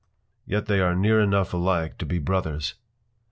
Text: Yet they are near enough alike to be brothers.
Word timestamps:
Yet 0.47 0.65
they 0.65 0.79
are 0.79 0.95
near 0.95 1.21
enough 1.21 1.53
alike 1.53 1.99
to 1.99 2.07
be 2.07 2.17
brothers. 2.17 2.73